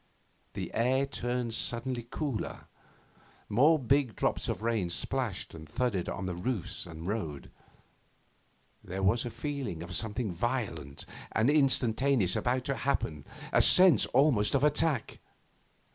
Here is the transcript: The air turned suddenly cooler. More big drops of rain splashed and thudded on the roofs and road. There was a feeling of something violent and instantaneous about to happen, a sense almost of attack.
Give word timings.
The 0.53 0.73
air 0.73 1.05
turned 1.05 1.53
suddenly 1.53 2.01
cooler. 2.09 2.61
More 3.47 3.77
big 3.77 4.15
drops 4.15 4.49
of 4.49 4.63
rain 4.63 4.89
splashed 4.89 5.53
and 5.53 5.69
thudded 5.69 6.09
on 6.09 6.25
the 6.25 6.33
roofs 6.33 6.87
and 6.87 7.05
road. 7.07 7.51
There 8.83 9.03
was 9.03 9.25
a 9.25 9.29
feeling 9.29 9.83
of 9.83 9.93
something 9.95 10.31
violent 10.33 11.05
and 11.33 11.51
instantaneous 11.51 12.35
about 12.35 12.65
to 12.65 12.77
happen, 12.77 13.25
a 13.53 13.61
sense 13.61 14.07
almost 14.07 14.55
of 14.55 14.63
attack. 14.63 15.19